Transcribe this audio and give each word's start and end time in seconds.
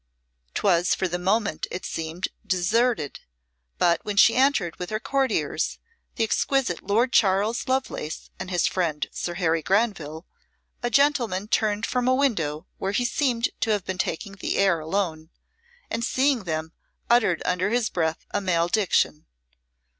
'Twas 0.55 0.95
for 0.95 1.07
the 1.07 1.19
moment, 1.19 1.67
it 1.69 1.85
seemed, 1.85 2.29
deserted, 2.43 3.19
but 3.77 3.99
when 4.03 4.17
she 4.17 4.33
entered 4.35 4.75
with 4.79 4.89
her 4.89 4.99
courtiers, 4.99 5.77
the 6.15 6.23
exquisite 6.23 6.81
Lord 6.81 7.13
Charles 7.13 7.67
Lovelace 7.67 8.31
and 8.39 8.49
his 8.49 8.65
friend 8.65 9.05
Sir 9.11 9.35
Harry 9.35 9.61
Granville, 9.61 10.25
a 10.81 10.89
gentleman 10.89 11.47
turned 11.47 11.85
from 11.85 12.07
a 12.07 12.15
window 12.15 12.65
where 12.79 12.93
he 12.93 13.05
seemed 13.05 13.49
to 13.59 13.69
have 13.69 13.85
been 13.85 13.99
taking 13.99 14.33
the 14.37 14.57
air 14.57 14.79
alone, 14.79 15.29
and 15.91 16.03
seeing 16.03 16.45
them 16.45 16.73
uttered 17.07 17.43
under 17.45 17.69
his 17.69 17.91
breath 17.91 18.25
a 18.31 18.41
malediction. 18.41 19.27